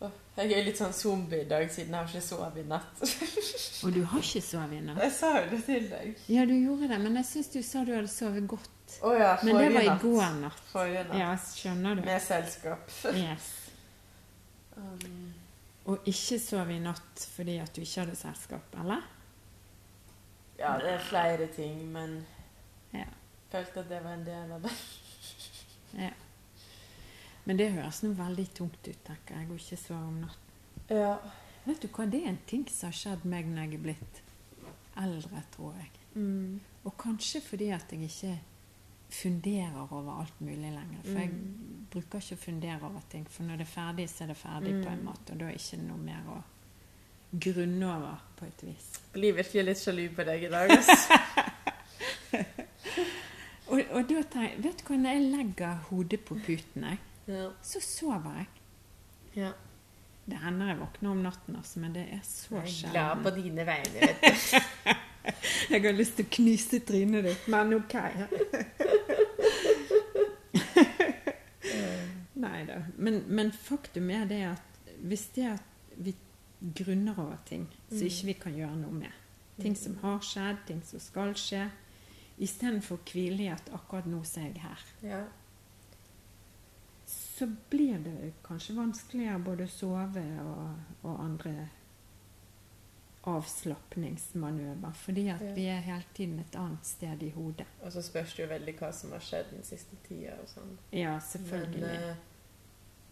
[0.00, 3.02] Oh, Jeg er litt sånn zombie i dag, siden jeg har ikke sovet i natt.
[3.84, 5.00] Og du har ikke sovet i natt.
[5.04, 6.22] Jeg sa jo det til deg.
[6.32, 8.70] Ja, du gjorde det, men jeg syns du sa du hadde sovet godt.
[9.04, 10.62] Oh, ja, Men det var i går natt.
[10.72, 11.18] Forrige natt.
[11.20, 12.04] Ja, skjønner du?
[12.08, 12.94] Med selskap.
[13.12, 13.50] Yes.
[14.80, 15.29] Um,
[15.86, 19.00] Og ikke sove i natt fordi at du ikke hadde selskap, eller?
[20.60, 22.26] ja, det er flere ting, men
[22.92, 23.06] Ja.
[23.50, 24.72] følte at det var en del av det.
[25.94, 26.10] ja.
[27.44, 30.50] Men det høres nå veldig tungt ut, tenker jeg, å ikke sove om natten.
[30.90, 31.14] Ja.
[31.64, 34.20] Vet du hva, det er en ting som har skjedd meg når jeg er blitt
[35.00, 35.90] eldre, tror jeg.
[36.14, 36.60] Mm.
[36.84, 38.36] Og kanskje fordi at jeg ikke
[39.10, 41.00] funderer over alt mulig lenger.
[41.04, 41.86] For jeg Mm.
[41.90, 44.74] bruker ikke å fundere over ting, for når det er ferdig, så er det ferdig
[44.84, 45.04] på en Mm.
[45.04, 45.32] måte.
[45.32, 46.42] Og da er det ikke noe mer å
[47.38, 49.00] grunne over, på et vis.
[49.12, 51.20] Blir virkelig litt sjalu på deg i dag, altså.
[53.70, 56.98] Og, og da tenker jeg, vet du hva, når jeg legger hodet på puten, jeg,
[57.30, 57.50] ja.
[57.62, 58.46] så sover jeg.
[59.44, 59.52] ja.
[60.30, 62.94] Det hender jeg våkner om natten, altså, men det er så sjelden.
[62.94, 64.26] Jeg er glad på dine vegne, vet du.
[65.70, 67.94] Jeg har lyst til å knuse trynet ditt, men OK.
[72.40, 72.80] Nei da.
[72.96, 76.14] Men, men faktum er det at hvis det er at vi
[76.76, 78.06] grunner over ting som Mm.
[78.06, 79.12] ikke vi kan gjøre noe med,
[79.60, 81.66] ting som har skjedd, ting som skal skje,
[82.40, 85.24] istedenfor å hvile i at akkurat nå så er jeg her, Ja.
[87.06, 91.68] så blir det kanskje vanskeligere både å sove og, og andre
[93.24, 95.52] avslapningsmanøver, fordi at Ja.
[95.54, 97.66] vi er hele tiden et annet sted i hodet.
[97.82, 100.78] Og så spørs det jo veldig hva som har skjedd den siste tida og sånn.
[100.92, 101.82] Ja, Men selvfølgelig.
[102.10, 102.16] eh,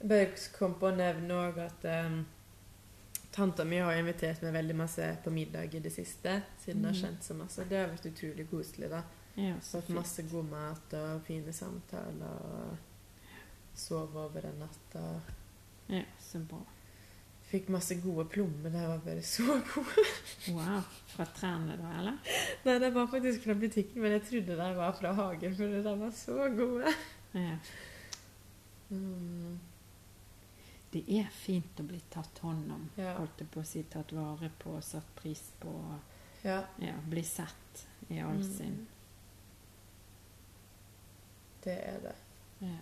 [0.02, 2.20] bare kom på å nevne òg at um,
[3.34, 6.98] tanta mi har invitert meg veldig masse på middag i det siste, siden det har
[7.00, 7.66] kjent skjent så masse.
[7.68, 9.02] Det har vært utrolig koselig, da.
[9.38, 12.40] ja, Fått masse god mat og fine samtaler.
[12.52, 12.76] og
[13.78, 14.96] Sove over en natt.
[14.98, 16.58] og Ja, så bra.
[17.48, 18.68] Fikk masse gode plommer.
[18.74, 20.02] De var bare så gode.
[20.52, 20.82] Wow.
[21.14, 22.18] Fra trærne, da, eller?
[22.66, 25.94] Nei, de var faktisk fra butikken, men jeg trodde de var fra hagen, for de
[26.02, 26.92] var så gode.
[27.38, 27.54] Ja.
[28.90, 29.56] Mm.
[30.92, 33.14] Det er fint å bli tatt hånd om, Ja.
[33.18, 35.72] holdt jeg på å si, tatt vare på og satt pris på.
[36.44, 38.42] Ja, Ja, bli sett i all Mm.
[38.56, 38.86] sin
[41.64, 42.14] det er det.
[42.60, 42.78] ja.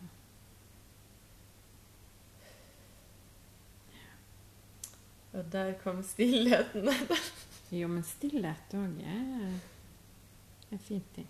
[5.32, 6.88] Og der kom stillheten.
[7.72, 9.56] Jo, men stillhet òg er
[10.72, 11.26] en fin ting.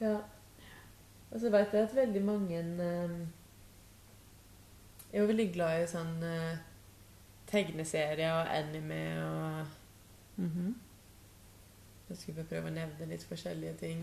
[0.00, 0.16] ja.
[1.30, 2.58] Og så vet jeg at veldig mange
[5.10, 6.56] eh, er jo veldig glad i sånn uh,
[7.50, 9.74] tegneserier og anime og
[10.36, 10.74] Mhm.
[12.08, 14.02] Nå skulle vi prøve å nevne litt forskjellige ting.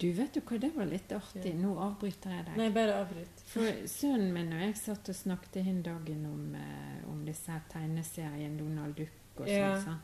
[0.00, 1.52] Du, vet du hva, det var litt artig.
[1.52, 1.58] Ja.
[1.60, 2.56] Nå avbryter jeg deg.
[2.58, 3.42] Nei, bare avbryt.
[3.46, 7.62] For sønnen min og jeg satt og snakket hin dagen om, uh, om disse her
[7.70, 9.52] tegneseriene Donald Duck og sånn.
[9.52, 9.76] Ja.
[9.84, 10.00] sånn.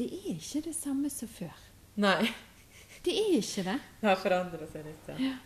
[0.00, 1.62] Det er ikke det samme som før.
[2.02, 2.32] Nei.
[3.04, 3.78] Det er ikke det.
[4.00, 5.36] Det har forandret seg litt, ja.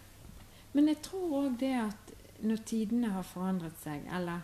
[0.73, 4.43] Men jeg tror òg det at når tidene har forandret seg, eller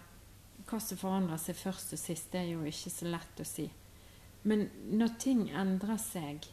[0.69, 3.67] hva som forandrer seg først og sist, det er jo ikke så lett å si.
[4.49, 6.47] Men når ting endrer seg,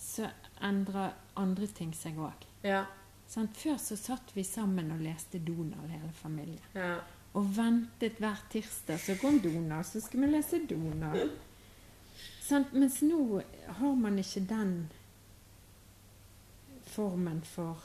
[0.00, 0.28] så
[0.66, 2.44] endrer andre ting seg òg.
[2.66, 2.84] Ja.
[3.30, 6.68] Før så satt vi sammen og leste Donald, hele familien.
[6.74, 6.98] ja.
[7.38, 11.36] Og ventet hver tirsdag, så kom Donald, så skulle vi lese Donald.
[12.42, 13.38] Sånn, Mens nå
[13.78, 14.72] har man ikke den
[16.90, 17.78] formen for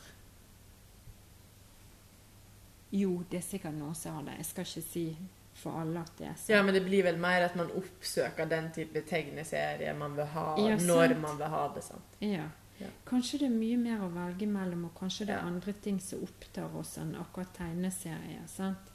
[2.92, 4.38] Jo, det er sikkert noen som har det.
[4.38, 5.18] Jeg skal ikke si
[5.56, 6.52] for alle at det er sånn.
[6.56, 10.56] Ja, men det blir vel mer at man oppsøker den type tegneserie man vil ha,
[10.60, 11.84] Ja, når man vil ha det.
[11.84, 12.18] sant?
[12.20, 12.50] Ja.
[12.80, 12.88] Ja.
[13.08, 16.24] Kanskje det er mye mer å velge mellom, og kanskje det er andre ting som
[16.24, 18.44] opptar oss enn akkurat tegneserier.
[18.48, 18.92] sant?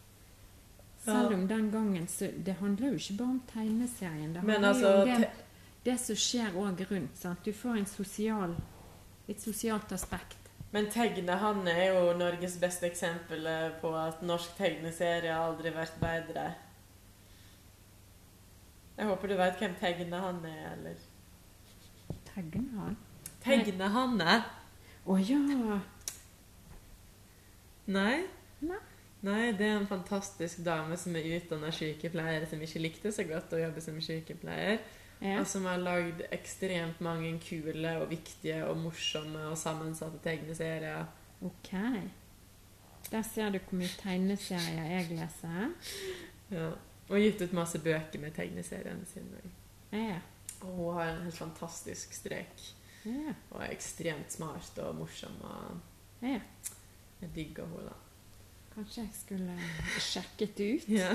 [1.04, 4.32] Selv om den gangen så Det handler jo ikke bare om tegneserien.
[4.34, 5.30] Det handler altså jo om det,
[5.84, 7.16] det som skjer òg rundt.
[7.16, 7.44] sant?
[7.44, 8.54] Du får en sosial,
[9.28, 10.36] et sosialt aspekt.
[10.70, 15.72] Men Tegne han er jo Norges beste eksempel eh, på at norsk tegneserie har aldri
[15.74, 16.44] vært bedre.
[18.96, 21.06] Jeg håper du vet hvem Tegne han er, eller?
[22.30, 22.98] Tegne han?
[23.40, 24.36] Tegne Hanne?
[25.08, 25.40] Å ja!
[27.90, 28.16] Nei?
[28.60, 28.80] Nei.
[29.20, 33.52] Nei, det er en fantastisk dame som er utdanna sykepleier, som ikke likte så godt
[33.52, 34.78] å jobbe som sykepleier.
[35.20, 35.40] Ja.
[35.40, 41.04] Og som har lagd ekstremt mange kule og viktige og morsomme og sammensatte tegneserier.
[41.44, 41.72] Ok.
[43.10, 45.72] Der ser du hvor mye tegneserier jeg leser.
[46.50, 46.70] Ja.
[47.10, 49.40] Og gitt ut masse bøker med tegneseriene sine.
[49.92, 50.20] Ja.
[50.60, 52.62] Og hun har en helt fantastisk strek.
[53.04, 53.34] Ja.
[53.50, 55.36] Og er ekstremt smart og morsom.
[55.40, 56.40] Og ja.
[57.20, 57.96] jeg digger henne, da.
[58.74, 59.56] Kanskje jeg skulle
[59.98, 60.88] sjekket det ut?
[60.88, 61.10] Ja.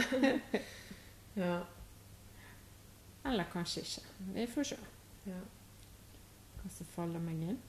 [1.45, 1.59] ja.
[3.25, 4.01] Eller kanskje ikke.
[4.33, 4.81] Vi får se
[5.25, 5.39] ja.
[6.59, 7.63] hva som faller meg inn.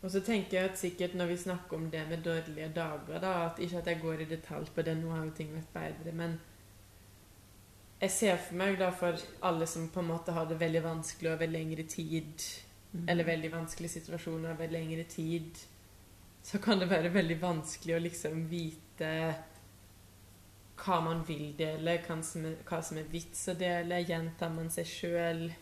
[0.00, 3.32] Og så tenker jeg at sikkert når vi snakker om det med dårlige dager, da,
[3.50, 6.14] at ikke at jeg går i detalj på det, nå har jo ting vært bedre,
[6.16, 6.38] men
[8.00, 11.34] jeg ser for meg da for alle som på en måte har det veldig vanskelig
[11.34, 12.46] over lengre tid,
[12.92, 13.04] mm.
[13.12, 15.60] eller veldig vanskelige situasjoner over lengre tid,
[16.42, 19.10] så kan det være veldig vanskelig å liksom vite
[20.84, 24.70] hva man vil dele, hva som er, hva som er vits å dele, gjentar man
[24.70, 25.52] seg sjøl.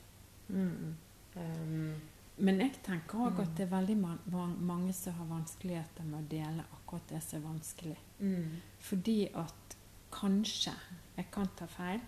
[0.51, 0.95] Mm.
[1.37, 1.95] Um,
[2.41, 3.41] Men jeg tenker òg Mm.
[3.43, 7.23] at det er veldig ma ma- mange som har vanskeligheter med å dele akkurat det
[7.23, 7.97] som er vanskelig.
[8.21, 9.77] mm, Fordi at
[10.13, 10.73] kanskje
[11.17, 12.01] Jeg kan ta feil.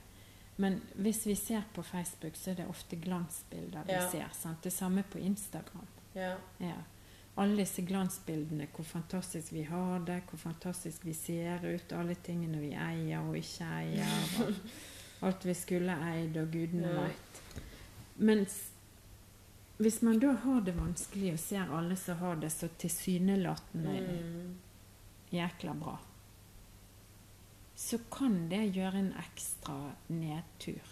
[0.56, 4.08] Men hvis vi ser på Facebook, så er det ofte glansbilder vi Ja.
[4.10, 4.28] ser.
[4.32, 4.62] Sant?
[4.62, 5.86] Det samme på Instagram.
[6.14, 6.36] ja.
[6.60, 6.74] Ja.
[7.36, 12.58] Alle disse glansbildene, hvor fantastisk vi har det, hvor fantastisk vi ser ut, alle tingene
[12.60, 14.26] vi eier og ikke eier,
[15.20, 17.40] og alt vi skulle eid, og gudene veit.
[18.16, 18.58] Mens
[19.80, 24.56] hvis man da har det vanskelig og ser alle som har det så tilsynelatende Mm.
[25.32, 25.94] jækla bra,
[27.76, 30.90] så kan det gjøre en ekstra nedtur.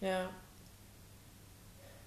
[0.00, 0.28] Ja.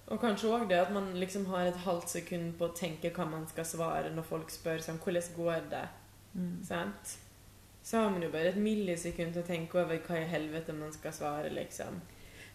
[0.06, 3.24] Og kanskje òg det at man liksom har et halvt sekund på å tenke hva
[3.26, 5.86] man skal svare når folk spør sånn Hvordan går det?
[6.36, 6.60] Mm.
[6.64, 7.16] Sant?
[7.82, 10.92] Så har man jo bare et millisekund til å tenke over hva i helvete man
[10.94, 12.00] skal svare, liksom.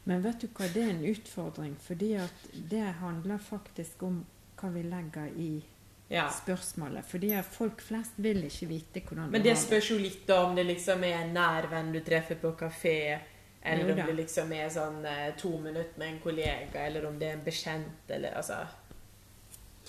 [0.03, 4.23] Men vet du hva, det er en utfordring, fordi at det handler faktisk om
[4.59, 5.51] hva vi legger i
[6.11, 6.25] Ja.
[6.29, 7.05] spørsmålet.
[7.05, 10.65] Fordi at folk flest vil ikke vite hvordan Men det spørs jo litt om det
[10.65, 13.19] liksom er en nær venn du treffer på kafé,
[13.63, 17.27] eller om det liksom er sånn eh, to minutter med en kollega, eller om det
[17.29, 18.67] er en bekjent, eller altså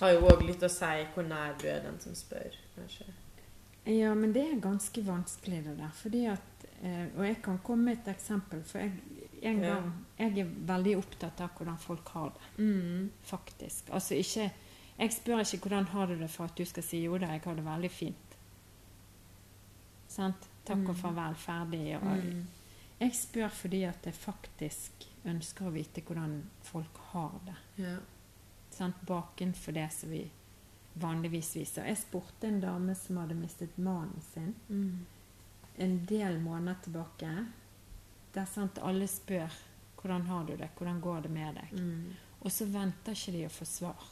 [0.00, 3.04] Har jo òg litt å si hvor nær du er den som spør, kanskje.
[3.86, 5.90] Ja, men det er ganske vanskelig det der.
[5.94, 8.62] Fordi at, eh, og jeg kan komme med et eksempel.
[8.64, 8.92] For jeg,
[9.42, 9.74] en Ja.
[9.74, 13.10] gang, jeg er veldig opptatt av hvordan folk har det, Mm.
[13.24, 13.90] faktisk.
[13.92, 14.50] Altså ikke,
[14.98, 17.40] jeg spør ikke hvordan har du det for at du skal si jo da, jeg
[17.44, 18.36] har det veldig fint.
[20.08, 20.48] Sant?
[20.64, 21.00] Takk og Mm.
[21.02, 21.96] farvel, ferdig.
[21.96, 22.46] Og, Mm.
[23.02, 26.36] Jeg spør fordi at jeg faktisk ønsker å vite hvordan
[26.66, 27.56] folk har det.
[27.82, 27.96] Ja.
[28.72, 30.22] Sånn, Bakenfor det som vi
[31.02, 31.88] vanligvis viser.
[31.88, 35.06] Jeg spurte en dame som hadde mistet mannen sin Mm.
[35.78, 37.46] en del måneder tilbake.
[38.34, 39.50] Der sant, alle spør
[39.96, 41.72] hvordan har du det, hvordan går det med deg.
[41.72, 42.12] Mm.
[42.42, 44.08] Og så venter ikke de å få svar.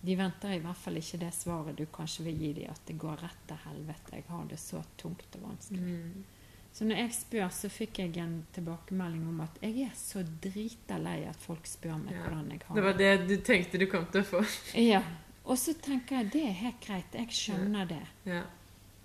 [0.00, 2.96] De venter i hvert fall ikke det svaret du kanskje vil gi dem, at det
[2.98, 4.12] går rett til helvete.
[4.16, 5.96] Jeg har det så tungt og vanskelig.
[5.96, 6.24] Mm.
[6.72, 10.98] Så når jeg spør, så fikk jeg en tilbakemelding om at jeg er så drita
[11.02, 12.22] lei at folk spør meg Ja.
[12.22, 14.44] hvordan jeg har Det Det var det du tenkte du kom til å få.
[14.92, 15.02] Ja.
[15.44, 18.02] Og så tenker jeg det er helt greit, jeg skjønner det.
[18.24, 18.42] Ja.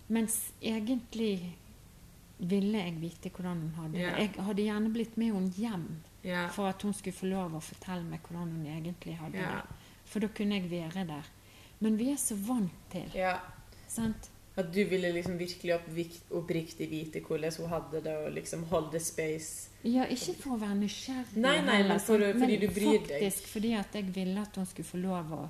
[0.10, 1.56] Mens egentlig
[2.38, 4.12] ville jeg vite hvordan hun hadde det.
[4.20, 5.88] Jeg hadde gjerne blitt med henne hjem
[6.24, 6.48] Ja.
[6.50, 9.56] for at hun skulle få lov å fortelle meg hvordan hun egentlig hadde Ja.
[9.62, 9.76] det.
[10.06, 11.24] For da kunne jeg være der.
[11.80, 13.40] Men vi er så vant til, ja.
[13.88, 14.30] sant?
[14.58, 15.74] At du ville liksom virkelig
[16.32, 19.70] oppriktig vite hvordan hun hadde det, og liksom holde space.
[19.84, 22.40] Ja, ikke for å være nysgjerrig, Nei, nei, men for- sant?
[22.40, 23.10] fordi du bryr deg.
[23.10, 25.50] faktisk fordi at jeg ville at hun skulle få lov å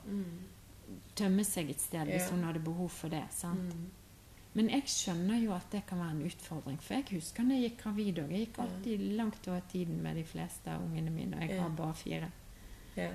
[1.16, 2.32] tømme seg et sted hvis Ja.
[2.36, 3.24] hun hadde behov for det.
[3.32, 3.60] sant?
[3.74, 3.92] Mm.
[4.56, 6.78] Men jeg skjønner jo at det kan være en utfordring.
[6.82, 8.30] For jeg husker når jeg gikk gravid òg.
[8.32, 11.62] Jeg gikk alltid langt over tiden med de fleste av ungene mine, og jeg Ja.
[11.62, 12.32] har bare fire.
[12.96, 13.10] Ja.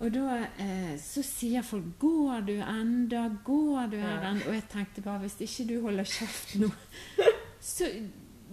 [0.00, 3.28] Og da eh, så sier folk 'Går du enda?
[3.44, 6.68] Går du enda?' Og jeg tenkte bare hvis ikke du holder kjeft nå,
[7.60, 7.84] så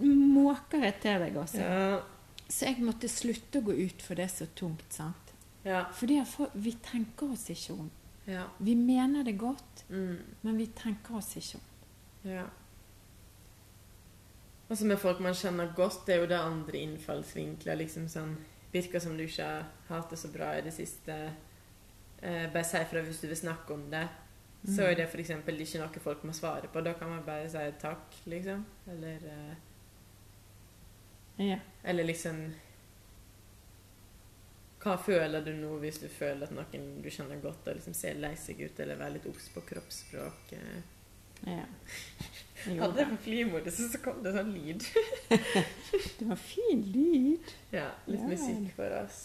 [0.02, 1.60] måker jeg til deg, altså.
[1.62, 2.00] Ja.
[2.48, 4.84] Så jeg måtte slutte å gå ut, for det er så tungt.
[4.92, 5.32] sant?
[5.64, 5.84] Ja.
[5.92, 7.90] Fordi for, vi tenker oss ikke om.
[8.26, 8.44] Ja.
[8.58, 10.18] Vi mener det godt, Mm.
[10.42, 12.30] men vi tenker oss ikke om.
[12.30, 12.44] ja.
[14.68, 17.76] Og så med folk man kjenner godt, det er jo det andre innfallsvinkler.
[17.76, 18.36] liksom sånn,
[18.76, 21.16] Virker som du ikke har hatt det så bra i det siste.
[22.22, 24.06] Eh, bare si fra hvis du vil snakke om det.
[24.66, 25.30] Så er det f.eks.
[25.30, 26.80] ikke noe folk må svare på.
[26.82, 28.64] Da kan man bare si takk, liksom.
[28.90, 29.54] Eller, eh,
[31.50, 31.58] Ja.
[31.84, 32.54] eller liksom
[34.80, 38.14] Hva føler du nå hvis du føler at noen du kjenner godt, og liksom ser
[38.22, 40.52] lei seg ut, eller være litt obs på kroppsspråk?
[40.52, 40.82] eh.
[41.44, 41.64] Ja.
[42.66, 44.82] Jeg Hadde jeg på flymodus, så kom det sånn lyd.
[46.18, 47.52] Det var fin lyd.
[47.70, 48.30] Ja, litt Ja.
[48.32, 49.20] musikk for oss.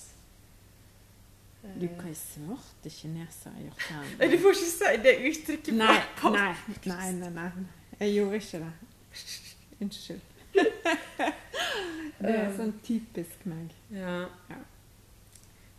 [1.64, 4.06] Du, Eh, hva i svarte kineser har gjort her?
[4.20, 6.54] Nei, du får ikke si det uttrykket Nei, på nei,
[6.90, 7.50] nei, nei, nei.
[8.00, 8.72] Jeg gjorde ikke det.
[9.82, 10.22] Unnskyld.
[12.22, 13.74] Det er sånn typisk meg.
[13.94, 14.16] Ja.
[14.52, 14.60] Ja.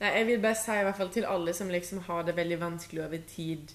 [0.02, 2.58] Nei, jeg vil bare si i hvert fall til alle som liksom har det veldig
[2.62, 3.74] vanskelig over tid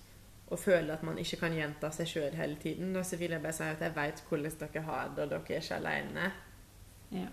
[0.50, 3.42] og føler at man ikke kan gjenta seg sjøl hele tiden, da så vil jeg
[3.44, 6.32] bare si at jeg veit hvordan dere har det, og dere er ikke alene.
[7.12, 7.28] Ja.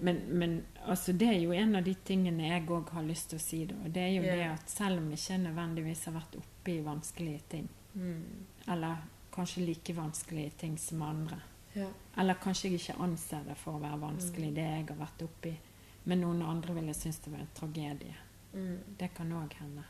[0.00, 3.38] Men, men altså, det er jo en av de tingene jeg òg har lyst til
[3.38, 3.64] å si.
[3.66, 3.74] Da.
[3.84, 4.34] og Det er jo Ja.
[4.34, 8.46] det at selv om jeg ikke nødvendigvis har vært oppe i vanskelige ting, Mm.
[8.68, 8.96] eller
[9.32, 11.40] kanskje like vanskelige ting som andre,
[11.74, 11.86] Ja.
[12.18, 14.54] eller kanskje jeg ikke anser det for å være vanskelig, Mm.
[14.54, 15.56] det jeg har vært oppi,
[16.04, 18.14] men noen andre ville synes det var en tragedie.
[18.54, 18.78] Mm.
[18.98, 19.84] Det kan òg hende.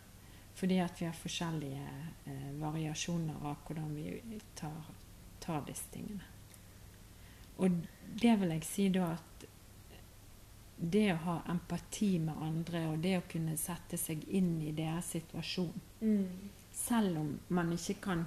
[0.54, 1.86] Fordi at vi har forskjellige
[2.26, 4.82] eh, variasjoner av hvordan vi tar,
[5.40, 6.22] tar disse tingene.
[7.56, 7.70] Og
[8.20, 9.46] det vil jeg si da at
[10.82, 15.12] det å ha empati med andre, og det å kunne sette seg inn i deres
[15.16, 16.28] situasjon, Mm.
[16.72, 18.24] selv om man ikke kan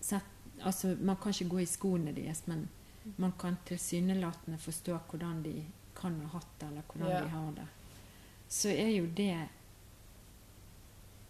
[0.00, 0.26] sette,
[0.62, 2.68] Altså, man kan ikke gå i skoene deres, men
[3.16, 5.64] man kan tilsynelatende forstå hvordan de
[5.96, 7.20] kan ha hatt det, eller hvordan Ja.
[7.24, 7.66] de har det.
[8.48, 9.48] Så er jo det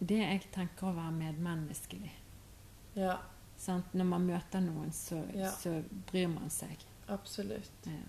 [0.01, 2.11] det jeg tenker å være medmenneskelig.
[2.95, 3.17] ja,
[3.61, 3.91] Sant?
[3.93, 5.51] Når man møter noen, så, Ja.
[5.51, 6.77] så bryr man seg.
[7.07, 7.69] absolutt.
[7.85, 7.99] Ja.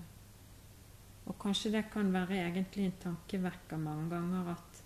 [1.27, 4.83] Og kanskje det kan være egentlig en tankevekker mange ganger at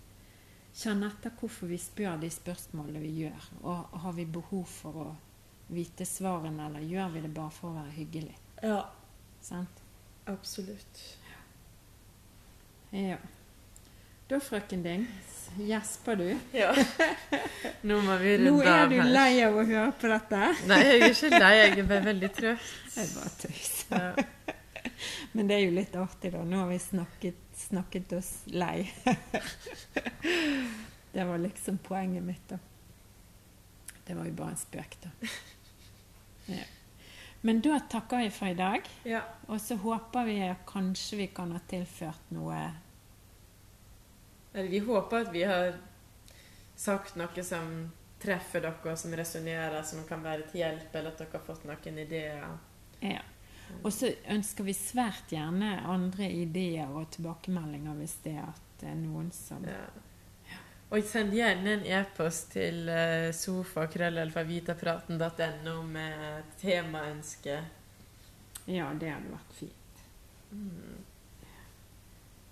[0.77, 3.47] Kjenn etter hvorfor vi spør de spørsmålene vi gjør.
[3.63, 5.15] Og har vi behov for å
[5.73, 8.35] vite svarene, eller gjør vi det bare for å være hyggelig?
[8.61, 8.83] Ja,
[9.41, 9.81] Sant?
[10.27, 11.01] absolutt.
[12.91, 13.17] Ja.
[14.27, 15.05] Da, frøken Ding,
[15.55, 16.25] gjesper du?
[16.51, 16.73] Ja.
[17.87, 20.39] Nå Nå er du lei av å høre på dette?
[20.67, 21.51] Nei, jeg er ikke lei.
[21.55, 22.73] Jeg er bare veldig trøtt.
[22.97, 24.01] Jeg bare tøyser.
[24.17, 24.55] Ja.
[25.37, 26.41] Men det er jo litt artig, da.
[26.43, 28.89] Nå har vi snakket, snakket oss lei.
[31.13, 32.57] det var liksom poenget mitt, da.
[34.07, 35.29] Det var jo bare en spøk, da.
[36.51, 36.65] Ja.
[37.47, 38.91] Men da takker vi for i dag.
[39.07, 39.23] ja.
[39.47, 42.59] Og så håper vi at kanskje vi kan ha tilført noe
[44.53, 45.73] Eller vi håper at vi har
[46.75, 51.37] sagt noe som treffer dere, som resonnerer, som kan være til hjelp, eller at dere
[51.37, 52.57] har fått noen ideer.
[53.01, 53.21] Ja.
[53.83, 58.89] Og så ønsker vi svært gjerne andre ideer og tilbakemeldinger hvis det er at det
[58.93, 59.87] er noen som Ja.
[60.87, 67.59] Og send gjerne en e-post til uh, sofakrøllalfavitapraten.no med temaønske.
[68.71, 69.97] Ja, det hadde vært fint.